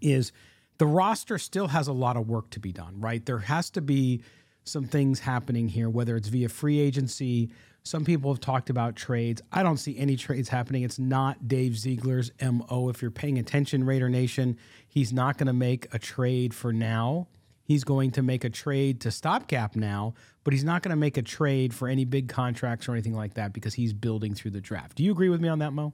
is 0.00 0.32
the 0.78 0.86
roster 0.86 1.38
still 1.38 1.68
has 1.68 1.88
a 1.88 1.92
lot 1.92 2.16
of 2.16 2.28
work 2.28 2.50
to 2.50 2.60
be 2.60 2.72
done, 2.72 3.00
right? 3.00 3.24
There 3.24 3.38
has 3.38 3.70
to 3.70 3.80
be 3.80 4.22
some 4.64 4.84
things 4.84 5.20
happening 5.20 5.68
here, 5.68 5.88
whether 5.88 6.16
it's 6.16 6.28
via 6.28 6.48
free 6.48 6.78
agency. 6.80 7.50
Some 7.86 8.04
people 8.04 8.32
have 8.32 8.40
talked 8.40 8.68
about 8.68 8.96
trades. 8.96 9.40
I 9.52 9.62
don't 9.62 9.76
see 9.76 9.96
any 9.96 10.16
trades 10.16 10.48
happening. 10.48 10.82
It's 10.82 10.98
not 10.98 11.46
Dave 11.46 11.78
Ziegler's 11.78 12.32
MO. 12.42 12.88
If 12.88 13.00
you're 13.00 13.12
paying 13.12 13.38
attention, 13.38 13.84
Raider 13.84 14.08
Nation, 14.08 14.58
he's 14.88 15.12
not 15.12 15.38
going 15.38 15.46
to 15.46 15.52
make 15.52 15.94
a 15.94 15.98
trade 16.00 16.52
for 16.52 16.72
now. 16.72 17.28
He's 17.62 17.84
going 17.84 18.10
to 18.12 18.22
make 18.22 18.42
a 18.42 18.50
trade 18.50 19.00
to 19.02 19.12
stopgap 19.12 19.76
now, 19.76 20.14
but 20.42 20.52
he's 20.52 20.64
not 20.64 20.82
going 20.82 20.90
to 20.90 20.96
make 20.96 21.16
a 21.16 21.22
trade 21.22 21.72
for 21.72 21.86
any 21.86 22.04
big 22.04 22.28
contracts 22.28 22.88
or 22.88 22.92
anything 22.92 23.14
like 23.14 23.34
that 23.34 23.52
because 23.52 23.74
he's 23.74 23.92
building 23.92 24.34
through 24.34 24.50
the 24.50 24.60
draft. 24.60 24.96
Do 24.96 25.04
you 25.04 25.12
agree 25.12 25.28
with 25.28 25.40
me 25.40 25.48
on 25.48 25.60
that, 25.60 25.72
Mo? 25.72 25.92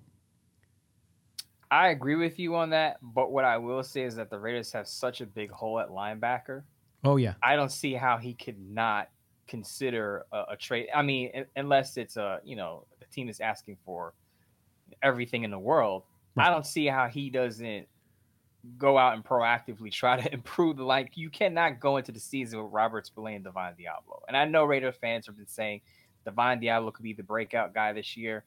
I 1.71 1.89
agree 1.89 2.17
with 2.17 2.39
you 2.39 2.55
on 2.57 2.71
that, 2.71 3.01
but 3.03 3.31
what 3.33 3.45
I 3.45 3.59
will 3.59 3.83
say 3.83 4.05
is 4.05 4.17
that 4.17 4.31
the 4.31 4.39
Raiders 4.39 4.73
have 4.73 4.89
such 4.89 5.21
a 5.21 5.27
big 5.27 5.51
hole 5.51 5.79
at 5.79 5.91
linebacker. 5.91 6.63
Oh 7.05 7.17
yeah, 7.17 7.35
I 7.43 7.55
don't 7.55 7.73
see 7.73 7.93
how 7.93 8.17
he 8.17 8.33
could 8.33 8.59
not 8.59 9.11
consider 9.53 10.25
a, 10.33 10.45
a 10.53 10.57
trade. 10.57 10.89
I 10.95 11.03
mean, 11.03 11.45
unless 11.57 11.99
it's 11.99 12.17
a 12.17 12.41
you 12.43 12.57
know 12.57 12.87
the 13.01 13.07
team 13.07 13.29
is 13.29 13.39
asking 13.39 13.77
for 13.85 14.15
everything 15.03 15.45
in 15.45 15.51
the 15.51 15.59
world. 15.59 16.05
I 16.39 16.49
don't 16.49 16.65
see 16.65 16.87
how 16.87 17.09
he 17.09 17.29
doesn't 17.29 17.87
go 18.79 18.97
out 18.97 19.13
and 19.13 19.23
proactively 19.23 19.93
try 20.03 20.19
to 20.19 20.33
improve 20.33 20.79
the 20.79 20.85
line. 20.85 21.11
You 21.13 21.29
cannot 21.29 21.81
go 21.81 21.99
into 21.99 22.13
the 22.13 22.21
season 22.21 22.63
with 22.63 22.73
Robert 22.73 23.07
Spillane 23.07 23.37
and 23.37 23.45
Divine 23.45 23.75
Deablo. 23.75 24.21
And 24.27 24.37
I 24.37 24.47
know 24.47 24.65
Raider 24.65 24.91
fans 24.91 25.27
have 25.27 25.37
been 25.37 25.47
saying 25.47 25.83
Divine 26.25 26.59
Deablo 26.59 26.91
could 26.95 27.03
be 27.03 27.13
the 27.13 27.23
breakout 27.23 27.75
guy 27.75 27.93
this 27.93 28.17
year. 28.17 28.45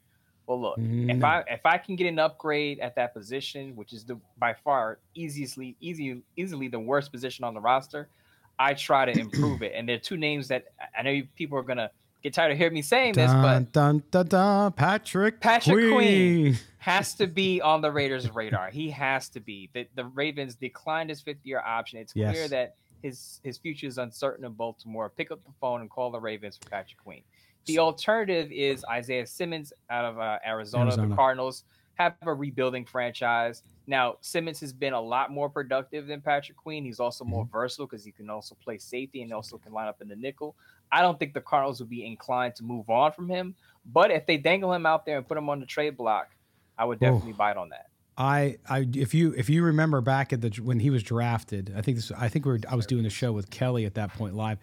Well, 0.47 0.59
look, 0.59 0.77
if 0.79 0.83
mm. 0.83 1.23
I 1.23 1.43
if 1.47 1.65
I 1.65 1.77
can 1.77 1.95
get 1.95 2.07
an 2.07 2.17
upgrade 2.17 2.79
at 2.79 2.95
that 2.95 3.13
position, 3.13 3.75
which 3.75 3.93
is 3.93 4.05
the 4.05 4.19
by 4.39 4.55
far 4.55 4.97
easily 5.13 5.75
easy 5.79 6.23
easily 6.35 6.67
the 6.67 6.79
worst 6.79 7.11
position 7.11 7.45
on 7.45 7.53
the 7.53 7.61
roster, 7.61 8.09
I 8.57 8.73
try 8.73 9.05
to 9.05 9.19
improve 9.19 9.61
it. 9.61 9.73
And 9.75 9.87
there 9.87 9.95
are 9.95 9.99
two 9.99 10.17
names 10.17 10.47
that 10.49 10.65
I 10.97 11.01
know 11.01 11.11
you- 11.11 11.27
people 11.35 11.57
are 11.57 11.63
gonna 11.63 11.91
get 12.23 12.33
tired 12.33 12.51
of 12.51 12.57
hearing 12.57 12.73
me 12.73 12.81
saying 12.81 13.13
this, 13.13 13.31
but 13.31 13.71
dun, 13.71 14.03
dun, 14.11 14.27
dun, 14.27 14.71
Patrick 14.71 15.39
Patrick 15.39 15.91
Queen. 15.91 16.53
Queen. 16.53 16.57
has 16.79 17.13
to 17.15 17.27
be 17.27 17.61
on 17.61 17.81
the 17.81 17.91
Raiders' 17.91 18.29
radar. 18.31 18.69
He 18.69 18.89
has 18.91 19.29
to 19.29 19.39
be. 19.39 19.69
The, 19.73 19.87
the 19.95 20.05
Ravens 20.05 20.55
declined 20.55 21.09
his 21.09 21.21
fifth 21.21 21.43
year 21.45 21.59
option. 21.59 21.99
It's 21.99 22.15
Yes. 22.15 22.33
clear 22.33 22.47
that 22.49 22.75
his 23.03 23.39
his 23.43 23.57
future 23.57 23.87
is 23.87 23.97
uncertain 23.97 24.45
in 24.45 24.53
Baltimore. 24.53 25.09
Pick 25.09 25.29
up 25.31 25.43
the 25.45 25.51
phone 25.61 25.81
and 25.81 25.89
call 25.89 26.09
the 26.11 26.19
Ravens 26.19 26.57
for 26.57 26.69
Patrick 26.69 26.97
Queen. 27.03 27.21
The 27.65 27.79
alternative 27.79 28.51
is 28.51 28.85
Isaiah 28.89 29.25
Simmons 29.27 29.73
out 29.89 30.05
of 30.05 30.19
uh, 30.19 30.37
Arizona. 30.45 30.85
Arizona. 30.85 31.07
The 31.09 31.15
Cardinals 31.15 31.63
have 31.95 32.15
a 32.21 32.33
rebuilding 32.33 32.85
franchise. 32.85 33.63
Now, 33.87 34.17
Simmons 34.21 34.59
has 34.61 34.73
been 34.73 34.93
a 34.93 35.01
lot 35.01 35.31
more 35.31 35.49
productive 35.49 36.07
than 36.07 36.21
Patrick 36.21 36.57
Queen. 36.57 36.83
He's 36.85 36.99
also 36.99 37.23
Mm-hmm. 37.23 37.31
more 37.31 37.47
versatile 37.51 37.87
because 37.87 38.03
he 38.05 38.11
can 38.11 38.29
also 38.29 38.55
play 38.63 38.77
safety 38.77 39.21
and 39.21 39.31
also 39.33 39.57
can 39.57 39.73
line 39.73 39.87
up 39.87 40.01
in 40.01 40.07
the 40.07 40.15
nickel. 40.15 40.55
I 40.91 41.01
don't 41.01 41.17
think 41.17 41.33
the 41.33 41.41
Cardinals 41.41 41.79
would 41.79 41.89
be 41.89 42.05
inclined 42.05 42.55
to 42.55 42.63
move 42.63 42.89
on 42.89 43.11
from 43.11 43.29
him. 43.29 43.55
But 43.85 44.11
if 44.11 44.25
they 44.25 44.37
dangle 44.37 44.73
him 44.73 44.85
out 44.85 45.05
there 45.05 45.17
and 45.17 45.27
put 45.27 45.37
him 45.37 45.49
on 45.49 45.59
the 45.59 45.65
trade 45.65 45.97
block, 45.97 46.29
I 46.77 46.85
would 46.85 46.99
definitely 46.99 47.33
bite 47.33 47.57
on 47.57 47.69
that. 47.69 47.87
I, 48.17 48.57
I, 48.69 48.87
if 48.93 49.13
you, 49.13 49.33
if 49.35 49.49
you 49.49 49.63
remember 49.63 50.01
back 50.01 50.31
at 50.33 50.41
the 50.41 50.49
when 50.61 50.79
he 50.79 50.89
was 50.89 51.03
drafted, 51.03 51.73
I 51.75 51.81
think 51.81 51.97
this, 51.97 52.11
I 52.11 52.29
think 52.29 52.45
we 52.45 52.53
were, 52.53 52.59
I 52.69 52.75
was 52.75 52.85
doing 52.85 53.03
the 53.03 53.09
show 53.09 53.31
with 53.31 53.49
Kelly 53.49 53.85
at 53.85 53.95
that 53.95 54.13
point 54.13 54.35
live. 54.35 54.57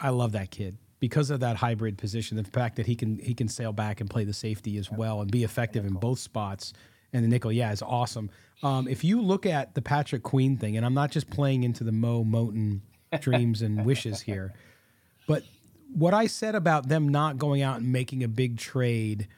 I 0.00 0.10
love 0.10 0.32
that 0.32 0.50
kid 0.50 0.76
because 1.00 1.30
of 1.30 1.40
that 1.40 1.56
hybrid 1.56 1.98
position, 1.98 2.36
the 2.36 2.44
fact 2.44 2.76
that 2.76 2.86
he 2.86 2.96
can, 2.96 3.18
he 3.18 3.34
can 3.34 3.48
sail 3.48 3.72
back 3.72 4.00
and 4.00 4.10
play 4.10 4.24
the 4.24 4.32
safety 4.32 4.78
as 4.78 4.90
well 4.90 5.20
and 5.20 5.30
be 5.30 5.44
effective 5.44 5.84
in 5.84 5.94
both 5.94 6.18
spots. 6.18 6.72
And 7.12 7.24
the 7.24 7.28
nickel, 7.28 7.52
yeah, 7.52 7.72
is 7.72 7.82
awesome. 7.82 8.30
Um, 8.62 8.88
if 8.88 9.04
you 9.04 9.22
look 9.22 9.46
at 9.46 9.74
the 9.74 9.82
Patrick 9.82 10.22
Queen 10.22 10.56
thing, 10.56 10.76
and 10.76 10.84
I'm 10.84 10.94
not 10.94 11.10
just 11.10 11.30
playing 11.30 11.62
into 11.62 11.84
the 11.84 11.92
Mo 11.92 12.24
Moton 12.24 12.80
dreams 13.20 13.62
and 13.62 13.84
wishes 13.84 14.20
here, 14.20 14.52
but 15.26 15.44
what 15.94 16.14
I 16.14 16.26
said 16.26 16.54
about 16.54 16.88
them 16.88 17.08
not 17.08 17.38
going 17.38 17.62
out 17.62 17.78
and 17.78 17.92
making 17.92 18.24
a 18.24 18.28
big 18.28 18.58
trade 18.58 19.28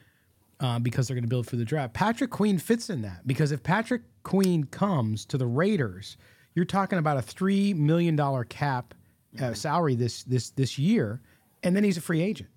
uh, 0.59 0.79
because 0.79 1.07
they're 1.07 1.15
going 1.15 1.23
to 1.23 1.29
build 1.29 1.47
for 1.47 1.55
the 1.55 1.65
draft. 1.65 1.93
Patrick 1.93 2.29
Queen 2.29 2.57
fits 2.57 2.89
in 2.89 3.01
that 3.01 3.25
because 3.25 3.51
if 3.51 3.63
Patrick 3.63 4.03
Queen 4.23 4.63
comes 4.65 5.25
to 5.25 5.37
the 5.37 5.47
Raiders, 5.47 6.17
you're 6.53 6.65
talking 6.65 6.99
about 6.99 7.17
a 7.17 7.21
three 7.21 7.73
million 7.73 8.15
dollar 8.15 8.43
cap 8.43 8.93
uh, 9.41 9.53
salary 9.53 9.95
this 9.95 10.23
this 10.23 10.51
this 10.51 10.77
year, 10.77 11.21
and 11.63 11.75
then 11.75 11.83
he's 11.83 11.97
a 11.97 12.01
free 12.01 12.21
agent, 12.21 12.49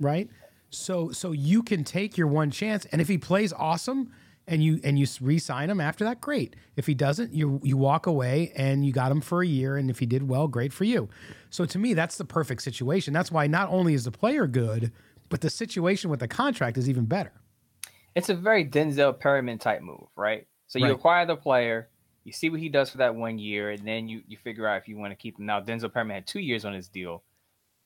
right? 0.00 0.28
So 0.70 1.10
so 1.12 1.32
you 1.32 1.62
can 1.62 1.84
take 1.84 2.16
your 2.16 2.26
one 2.26 2.50
chance, 2.50 2.86
and 2.86 3.00
if 3.00 3.08
he 3.08 3.18
plays 3.18 3.52
awesome. 3.52 4.12
And 4.48 4.62
you 4.62 4.78
and 4.84 4.96
you 4.96 5.08
re-sign 5.20 5.68
him 5.70 5.80
after 5.80 6.04
that, 6.04 6.20
great. 6.20 6.54
If 6.76 6.86
he 6.86 6.94
doesn't, 6.94 7.34
you 7.34 7.60
you 7.64 7.76
walk 7.76 8.06
away 8.06 8.52
and 8.54 8.86
you 8.86 8.92
got 8.92 9.10
him 9.10 9.20
for 9.20 9.42
a 9.42 9.46
year. 9.46 9.76
And 9.76 9.90
if 9.90 9.98
he 9.98 10.06
did 10.06 10.28
well, 10.28 10.46
great 10.46 10.72
for 10.72 10.84
you. 10.84 11.08
So 11.50 11.64
to 11.66 11.78
me, 11.80 11.94
that's 11.94 12.16
the 12.16 12.24
perfect 12.24 12.62
situation. 12.62 13.12
That's 13.12 13.32
why 13.32 13.48
not 13.48 13.68
only 13.70 13.92
is 13.92 14.04
the 14.04 14.12
player 14.12 14.46
good, 14.46 14.92
but 15.30 15.40
the 15.40 15.50
situation 15.50 16.10
with 16.10 16.20
the 16.20 16.28
contract 16.28 16.78
is 16.78 16.88
even 16.88 17.06
better. 17.06 17.32
It's 18.14 18.28
a 18.28 18.36
very 18.36 18.64
Denzel 18.64 19.18
Perryman 19.18 19.58
type 19.58 19.82
move, 19.82 20.06
right? 20.14 20.46
So 20.68 20.78
you 20.78 20.84
Right. 20.84 20.94
acquire 20.94 21.26
the 21.26 21.34
player, 21.34 21.88
you 22.22 22.30
see 22.30 22.48
what 22.48 22.60
he 22.60 22.68
does 22.68 22.88
for 22.90 22.98
that 22.98 23.16
one 23.16 23.40
year, 23.40 23.70
and 23.70 23.84
then 23.84 24.06
you, 24.08 24.22
you 24.28 24.36
figure 24.36 24.68
out 24.68 24.76
if 24.80 24.86
you 24.86 24.96
want 24.96 25.10
to 25.10 25.16
keep 25.16 25.40
him. 25.40 25.46
Now, 25.46 25.60
Denzel 25.60 25.92
Perryman 25.92 26.14
had 26.14 26.26
two 26.28 26.38
years 26.38 26.64
on 26.64 26.72
his 26.72 26.88
deal. 26.88 27.24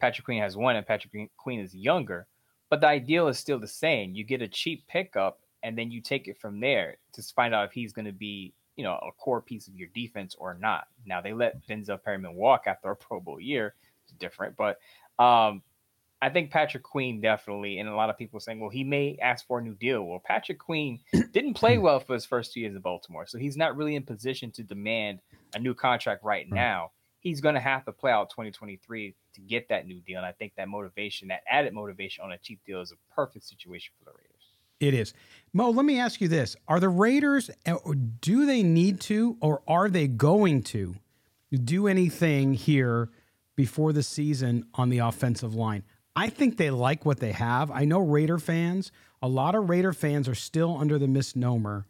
Patrick 0.01 0.25
Queen 0.25 0.41
has 0.41 0.57
one, 0.57 0.77
and 0.77 0.87
Patrick 0.87 1.31
Queen- 1.37 1.61
is 1.61 1.75
younger. 1.75 2.27
But 2.69 2.81
the 2.81 2.87
ideal 2.87 3.29
is 3.29 3.39
still 3.39 3.59
the 3.59 3.69
same. 3.69 4.15
You 4.15 4.25
get 4.25 4.43
a 4.43 4.49
cheap 4.49 4.87
pickup, 4.89 5.41
and 5.63 5.77
then 5.77 5.91
you 5.91 6.01
take 6.01 6.29
it 6.29 6.41
from 6.41 6.61
there 6.61 6.97
to 7.13 7.23
find 7.23 7.55
out 7.55 7.67
if 7.67 7.73
he's 7.73 7.93
going 7.93 8.07
to 8.07 8.13
be, 8.13 8.55
you 8.77 8.85
know, 8.85 8.95
a 8.95 9.13
core 9.19 9.43
piece 9.43 9.69
of 9.69 9.75
your 9.75 9.89
defense 9.95 10.35
or 10.39 10.55
not. 10.55 10.87
Now 11.05 11.21
they 11.21 11.33
let 11.33 11.67
Denzel 11.67 12.03
Perryman 12.03 12.35
walk 12.35 12.65
after 12.67 12.91
a 12.91 12.97
Pro 12.97 13.21
Bowl 13.21 13.41
year. 13.41 13.75
It's 14.05 14.13
different, 14.15 14.57
but 14.57 14.79
um, 15.23 15.63
I 16.23 16.29
think 16.29 16.51
Patrick 16.51 16.83
Queen 16.83 17.21
definitely, 17.21 17.79
and 17.79 17.89
a 17.89 17.95
lot 17.95 18.11
of 18.11 18.19
people 18.19 18.41
saying, 18.41 18.61
well, 18.61 18.71
he 18.71 18.85
may 18.85 19.19
ask 19.23 19.47
for 19.47 19.59
a 19.59 19.63
new 19.63 19.75
deal. 19.75 20.05
Well, 20.05 20.23
Patrick 20.25 20.59
Queen 20.59 21.01
didn't 21.33 21.55
play 21.55 21.79
well 21.79 22.01
for 22.01 22.15
his 22.15 22.25
first 22.25 22.53
two 22.53 22.61
years 22.61 22.75
in 22.75 22.81
Baltimore, 22.81 23.27
so 23.27 23.39
he's 23.39 23.57
not 23.57 23.77
really 23.77 23.97
in 23.97 24.03
position 24.03 24.51
to 24.53 24.63
demand 24.63 25.21
a 25.55 25.59
new 25.59 25.75
contract 25.75 26.23
right 26.23 26.49
now. 26.51 26.93
He's 27.21 27.41
going 27.41 27.55
to 27.55 27.61
have 27.61 27.85
to 27.85 27.93
play 27.93 28.11
out 28.11 28.31
2023 28.31 29.15
to 29.35 29.41
get 29.41 29.69
that 29.69 29.87
new 29.87 30.01
deal, 30.01 30.19
and 30.19 30.27
I 30.27 30.33
think 30.33 30.55
that 30.57 30.69
motivation, 30.69 31.29
that 31.29 31.43
added 31.49 31.73
motivation 31.73 32.25
on 32.25 32.33
a 32.33 32.39
cheap 32.39 32.61
deal, 32.67 32.81
is 32.81 32.93
a 32.93 33.15
perfect 33.15 33.45
situation 33.45 33.93
for 33.99 34.07
the 34.07 34.13
Raiders. 34.13 34.31
It 34.81 34.95
is. 34.95 35.13
Mo, 35.53 35.71
let 35.71 35.85
me 35.85 35.99
ask 35.99 36.21
you 36.21 36.29
this. 36.29 36.57
Are 36.67 36.81
the 36.81 36.89
Raiders, 36.89 37.51
uh, 37.67 37.77
do 38.21 38.47
they 38.47 38.63
need 38.63 39.01
to, 39.03 39.37
or 39.41 39.63
are 39.69 39.91
they 39.91 40.09
going 40.09 40.63
to 40.65 40.97
do 41.53 41.87
anything 41.87 42.55
here 42.55 43.11
before 43.57 43.93
the 43.93 44.03
season 44.03 44.65
on 44.75 44.89
the 44.89 44.99
offensive 44.99 45.55
line? 45.55 45.83
I 46.17 46.29
think 46.29 46.57
they 46.57 46.71
like 46.71 47.05
what 47.05 47.21
they 47.21 47.33
have. 47.33 47.71
I 47.71 47.85
know 47.85 48.01
Raider 48.01 48.39
fans, 48.39 48.91
a 49.23 49.29
lot 49.29 49.55
of 49.55 49.69
Raider 49.69 49.93
fans 49.93 50.29
are 50.29 50.35
still 50.35 50.77
under 50.79 50.99
the 50.99 51.09
misnomer 51.09 51.87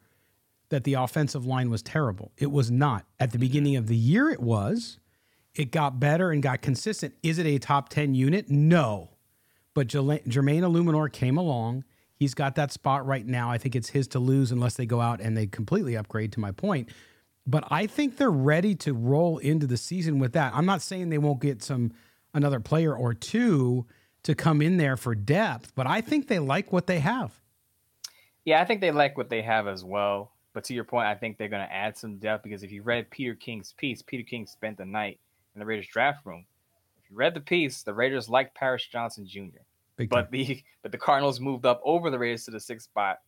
that 0.68 0.84
the 0.84 0.94
offensive 0.94 1.44
line 1.46 1.68
was 1.68 1.82
terrible. 1.82 2.32
It 2.38 2.50
was 2.50 2.70
not. 2.70 3.04
At 3.18 3.32
the 3.32 3.38
beginning 3.38 3.76
of 3.76 3.86
the 3.86 3.96
year, 3.96 4.30
it 4.30 4.40
was. 4.40 4.99
It 5.54 5.72
got 5.72 5.98
better 5.98 6.30
and 6.30 6.42
got 6.42 6.62
consistent. 6.62 7.14
Is 7.22 7.38
it 7.38 7.46
a 7.46 7.58
top 7.58 7.88
10 7.88 8.14
unit? 8.14 8.48
No. 8.48 9.10
But 9.74 9.88
Jermaine 9.88 10.24
Eluemunor 10.26 11.12
came 11.12 11.36
along. 11.36 11.84
He's 12.14 12.34
got 12.34 12.54
that 12.56 12.70
spot 12.72 13.06
right 13.06 13.26
now. 13.26 13.50
I 13.50 13.58
think 13.58 13.74
it's 13.74 13.88
his 13.88 14.06
to 14.08 14.18
lose 14.18 14.52
unless 14.52 14.74
they 14.74 14.86
go 14.86 15.00
out 15.00 15.20
and 15.20 15.36
they 15.36 15.46
completely 15.46 15.96
upgrade, 15.96 16.32
to 16.32 16.40
my 16.40 16.52
point. 16.52 16.90
But 17.46 17.64
I 17.70 17.86
think 17.86 18.16
they're 18.16 18.30
ready 18.30 18.74
to 18.76 18.92
roll 18.92 19.38
into 19.38 19.66
the 19.66 19.76
season 19.76 20.18
with 20.18 20.34
that. 20.34 20.52
I'm 20.54 20.66
not 20.66 20.82
saying 20.82 21.08
they 21.08 21.18
won't 21.18 21.40
get 21.40 21.62
some 21.62 21.92
another 22.34 22.60
player 22.60 22.94
or 22.94 23.14
two 23.14 23.86
to 24.22 24.34
come 24.34 24.60
in 24.60 24.76
there 24.76 24.96
for 24.96 25.14
depth, 25.14 25.72
but 25.74 25.86
I 25.86 26.02
think 26.02 26.28
they 26.28 26.38
like 26.38 26.72
what 26.72 26.86
they 26.86 27.00
have. 27.00 27.40
Yeah, 28.44 28.60
I 28.60 28.66
think 28.66 28.82
they 28.82 28.90
like 28.90 29.16
what 29.16 29.30
they 29.30 29.42
have 29.42 29.66
as 29.66 29.82
well. 29.82 30.32
But 30.52 30.64
to 30.64 30.74
your 30.74 30.84
point, 30.84 31.06
I 31.06 31.14
think 31.14 31.38
they're 31.38 31.48
going 31.48 31.66
to 31.66 31.72
add 31.72 31.96
some 31.96 32.18
depth 32.18 32.44
because 32.44 32.62
if 32.62 32.70
you 32.70 32.82
read 32.82 33.10
Peter 33.10 33.34
King's 33.34 33.72
piece, 33.72 34.02
Peter 34.02 34.22
King 34.22 34.46
spent 34.46 34.76
the 34.76 34.84
night 34.84 35.18
in 35.54 35.58
the 35.60 35.66
Raiders 35.66 35.86
draft 35.88 36.24
room. 36.26 36.44
If 37.02 37.10
you 37.10 37.16
read 37.16 37.34
the 37.34 37.40
piece, 37.40 37.82
the 37.82 37.94
Raiders 37.94 38.28
liked 38.28 38.54
Paris 38.54 38.86
Johnson 38.86 39.26
Jr. 39.26 39.58
Big 39.96 40.10
time. 40.10 40.22
but 40.24 40.30
the 40.30 40.62
but 40.82 40.92
the 40.92 40.98
Cardinals 40.98 41.40
moved 41.40 41.66
up 41.66 41.80
over 41.84 42.10
the 42.10 42.18
Raiders 42.18 42.44
to 42.46 42.50
the 42.50 42.60
sixth 42.60 42.84
spot 42.88 43.20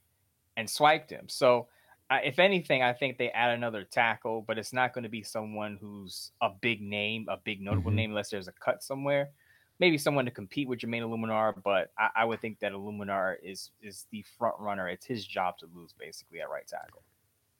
and 0.57 0.69
swiped 0.69 1.11
him. 1.11 1.29
So, 1.29 1.69
if 2.11 2.39
anything, 2.39 2.83
I 2.83 2.93
think 2.93 3.17
they 3.17 3.31
add 3.31 3.51
another 3.57 3.85
tackle, 3.85 4.43
but 4.47 4.59
it's 4.59 4.73
not 4.75 4.93
going 4.93 5.05
to 5.05 5.09
be 5.11 5.23
someone 5.23 5.79
who's 5.81 6.31
a 6.43 6.51
big 6.61 6.83
name, 6.83 7.27
a 7.31 7.39
big 7.39 7.61
notable 7.63 7.91
Mhm. 7.91 7.95
name, 7.95 8.11
unless 8.11 8.29
there's 8.31 8.49
a 8.49 8.53
cut 8.53 8.83
somewhere. 8.83 9.31
Maybe 9.79 9.97
someone 9.97 10.27
to 10.27 10.31
compete 10.31 10.69
with 10.69 10.81
Jermaine 10.81 11.03
Eluemunor, 11.03 11.63
but 11.63 11.91
I, 11.99 12.11
I 12.17 12.25
would 12.27 12.41
think 12.41 12.59
that 12.61 12.73
Eluemunor 12.73 13.37
is 13.43 13.71
is 13.81 14.07
the 14.11 14.23
front 14.39 14.57
runner. 14.61 14.89
It's 14.89 15.07
his 15.07 15.27
job 15.27 15.57
to 15.59 15.67
lose, 15.75 15.95
basically, 15.99 16.41
at 16.43 16.51
right 16.51 16.67
tackle. 16.67 17.03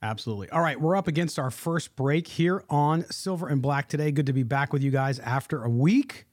Absolutely. 0.03 0.51
All 0.51 0.61
right, 0.61 0.81
we're 0.81 0.97
up 0.97 1.07
against 1.07 1.39
our 1.39 1.53
first 1.53 1.95
break 1.95 2.27
here 2.27 2.65
on 2.69 3.05
Silver 3.11 3.49
and 3.49 3.63
Black 3.63 3.89
today. 3.89 4.11
Good 4.11 4.27
to 4.27 4.33
be 4.33 4.43
back 4.43 4.73
with 4.73 4.83
you 4.83 4.91
guys 4.91 5.21
after 5.21 5.63
a 5.63 5.71
week. 5.71 6.27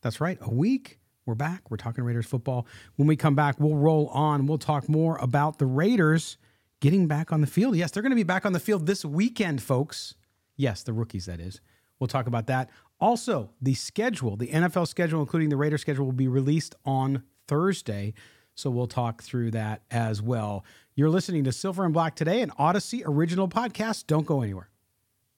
That's 0.00 0.20
right, 0.20 0.38
a 0.40 0.50
week. 0.54 1.00
We're 1.26 1.34
back. 1.34 1.68
We're 1.68 1.76
talking 1.76 2.04
Raiders 2.04 2.26
football. 2.26 2.68
When 2.94 3.08
we 3.08 3.16
come 3.16 3.34
back, 3.34 3.58
we'll 3.58 3.74
roll 3.74 4.06
on. 4.08 4.46
We'll 4.46 4.58
talk 4.58 4.88
more 4.88 5.16
about 5.16 5.58
the 5.58 5.66
Raiders 5.66 6.38
getting 6.80 7.08
back 7.08 7.32
on 7.32 7.40
the 7.40 7.48
field. 7.48 7.74
Yes, 7.74 7.90
they're 7.90 8.02
going 8.02 8.10
to 8.10 8.16
be 8.16 8.22
back 8.22 8.46
on 8.46 8.52
the 8.52 8.60
field 8.60 8.86
this 8.86 9.04
weekend, 9.04 9.60
folks. 9.60 10.14
Yes, 10.54 10.84
the 10.84 10.92
rookies, 10.92 11.26
that 11.26 11.40
is. 11.40 11.60
We'll 11.98 12.06
talk 12.06 12.28
about 12.28 12.46
that. 12.46 12.70
Also, 13.00 13.50
the 13.60 13.74
schedule, 13.74 14.36
the 14.36 14.48
NFL 14.48 14.86
schedule, 14.86 15.20
including 15.20 15.48
the 15.48 15.56
Raider 15.56 15.78
schedule, 15.78 16.04
will 16.04 16.12
be 16.12 16.28
released 16.28 16.76
on 16.84 17.24
Thursday. 17.48 18.14
So 18.56 18.70
we'll 18.70 18.86
talk 18.86 19.22
through 19.22 19.52
that 19.52 19.82
as 19.90 20.20
well. 20.20 20.64
You're 20.94 21.10
listening 21.10 21.44
to 21.44 21.52
Silver 21.52 21.84
and 21.84 21.92
Black 21.92 22.16
today, 22.16 22.40
an 22.40 22.50
Audacy 22.58 23.02
original 23.04 23.48
podcast. 23.48 24.06
Don't 24.06 24.26
go 24.26 24.40
anywhere. 24.40 24.70